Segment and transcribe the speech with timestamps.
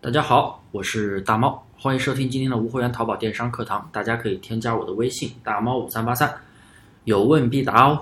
[0.00, 3.86] 大家好，我是大猫，欢迎收听今天的无货源淘宝电商课堂。
[3.90, 6.32] 大家可以添加我的微信大猫五三八三，
[7.02, 8.00] 有问必答哦。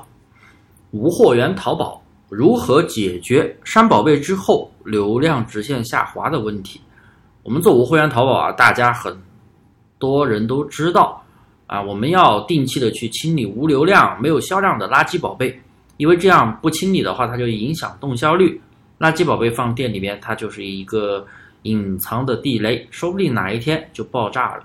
[0.91, 6.79] 无货源淘宝如何解决删宝贝之后流量直线下滑的问题？
[7.43, 9.17] 我们做无货源淘宝啊，大家很
[9.99, 11.25] 多人都知道
[11.67, 15.59] 啊，我们要定期的去清理无流量、没有销量的垃圾宝贝，
[15.97, 18.61] 因为这样不清理的话，它就影响动销率。
[18.99, 21.27] 垃圾宝贝放店里边，它就是一个
[21.67, 24.65] 隐藏的地雷，说不定哪一天就爆炸了。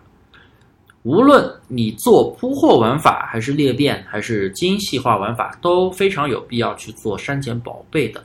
[1.04, 8.24] 无论你做铺货玩法，还是裂变，还是精细化玩法，都非常有必要去做删减宝贝的。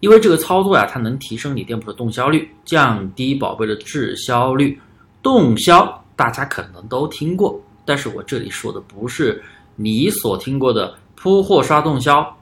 [0.00, 4.78] 因为这个操作呀，它能提升你店铺的动销率，降低宝贝的滞销率。
[5.22, 9.42] 动销大家可能都听过，但是我这里说的不是
[9.76, 12.36] 你所听过的铺货刷动销。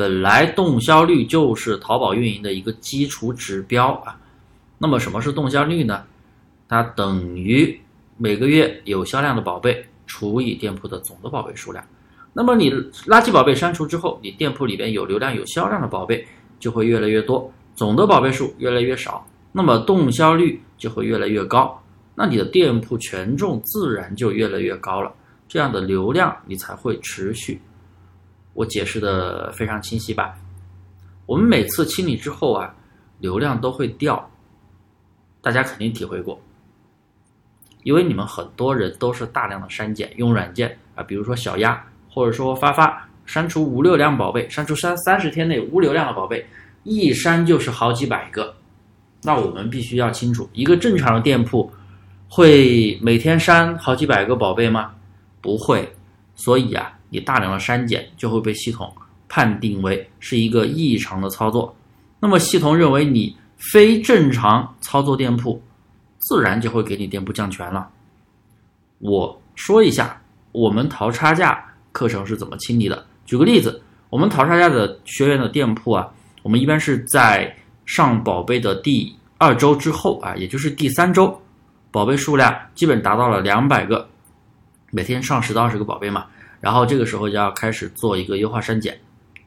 [0.00, 4.18] 本来动销率就是淘宝运营的一个基础指标啊，
[4.78, 6.02] 那么什么是动销率呢？
[6.66, 7.78] 它等于
[8.16, 11.84] 每个月有销量的宝贝除以店铺的总的宝贝数量。
[12.32, 12.70] 那么你
[13.06, 16.26] 垃圾宝贝删除之后，你店铺里边有流量、有销量的宝贝
[16.58, 21.78] 就会越来越多，总的宝贝数越来越少，那么动销率就会越来越高，
[22.14, 25.12] 那你的店铺权重自然就越来越高了，
[25.46, 27.60] 这样的流量你才会持续。
[28.52, 30.34] 我解释的非常清晰吧？
[31.26, 32.74] 我们每次清理之后啊，
[33.20, 34.28] 流量都会掉，
[35.40, 36.40] 大家肯定体会过，
[37.84, 46.44] 因为你们很多人都是大量的删减，用软件啊，比如说小鸭或者说发发，删除无流量宝贝，删除三三十天内无流量的宝贝，
[46.82, 48.52] 一删就是好几百个。
[49.22, 51.70] 那我们必须要清楚，一个正常的店铺
[52.28, 54.92] 会每天删好几百个宝贝吗？
[55.40, 55.88] 不会，
[56.34, 56.96] 所以啊。
[57.10, 58.90] 你大量的删减就会被系统
[59.28, 61.74] 判定为是一个异常的操作，
[62.18, 65.62] 那么系统认为你非正常操作店铺，
[66.18, 67.88] 自然就会给你店铺降权了。
[68.98, 70.20] 我说一下
[70.52, 73.04] 我们淘差价课程是怎么清理的。
[73.24, 76.08] 举个例子，我们淘差价的学员的店铺啊，
[76.42, 77.54] 我们一般是在
[77.86, 81.40] 上宝贝的第二周之后啊，也就是第三周，
[81.90, 84.08] 宝贝数量基本达到了两百个，
[84.90, 86.26] 每天上十到二十个宝贝嘛。
[86.60, 88.98] 然后这个时候就要开始做一个优化删减，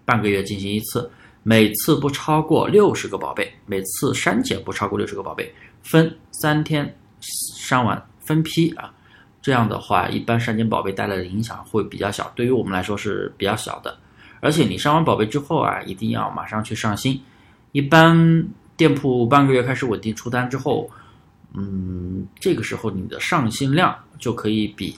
[0.03, 1.09] 半个月进行一次，
[1.43, 5.53] 每次不超过六十个宝贝，每次删减不超过六十个宝贝，
[5.83, 8.91] 分三天删完，分批啊，
[9.41, 13.95] 这样的话，一般删减宝贝带来的影响会比较小，对于我们来说是比较小的。
[14.39, 17.21] 而且你删完宝贝之后啊，一定要马上去上新，
[17.71, 18.45] 一般
[18.75, 20.89] 店铺半个月开始稳定出单之后，
[21.53, 24.97] 嗯，这个时候你的上新量就可以比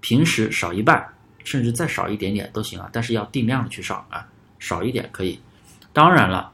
[0.00, 1.04] 平时少一半。
[1.48, 4.26] 甚至再少一点点都行啊，但是要定量的去上啊，
[4.58, 5.40] 少一点可以。
[5.94, 6.52] 当然了，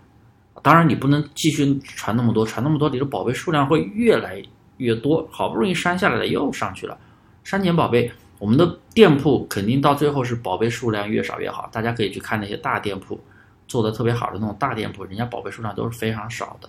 [0.63, 4.41] 当然你不能继续传那么多，传那么多，你的宝贝数量会越来
[4.77, 6.97] 越多，好不容易删下来的又上去了。
[7.43, 11.69] 删减宝贝，我们的店铺肯定到最后是宝贝数量越少越好。
[11.73, 13.19] 大家可以去看那些大店铺
[13.67, 16.69] 做的特别好的那种大店铺，人家宝贝数量都是非常少的。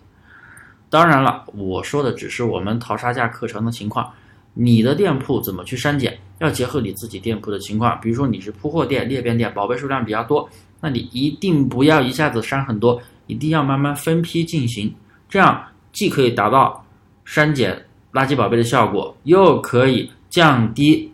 [0.89, 4.11] 当然了，我说的只是我们淘沙价课程的情况。
[4.57, 6.17] 你的店铺怎么去删减？
[6.39, 7.99] 要结合你自己店铺的情况。
[8.01, 10.49] 比如说你是铺货店、裂变店，宝贝数量比较多，
[10.81, 14.91] 那你一定不要一下子删很多，一定要慢慢分批进行。
[15.27, 15.61] 这样
[15.91, 16.85] 既可以达到
[17.25, 21.11] 删减垃圾宝贝的效果，又可以降低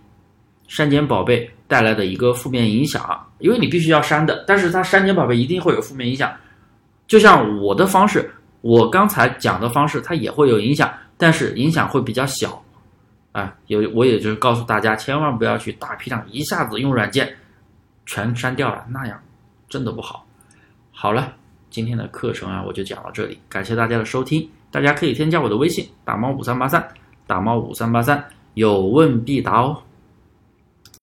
[0.68, 3.28] 删减宝贝带来的一个负面影响。
[3.40, 6.32] 因为你必须要删的，但是它删减宝贝一定会有负面影响。
[7.08, 8.32] 就像我的方式，
[8.62, 12.64] 我刚才讲的方式，它也会有影响，但是影响会比较小。
[13.32, 17.36] 啊，有我也就是告诉大家，千万不要去大批量一下子用软件
[18.06, 19.22] 全删掉了，那样
[19.70, 20.26] 真的不好。
[20.92, 21.34] 好了，
[21.70, 24.50] 今天的课程啊，我就讲到这里，感谢大家的收听。
[24.70, 26.86] 大家可以添加我的微信，打猫五三八三，
[27.28, 29.82] 打猫五三八三，有问必答哦。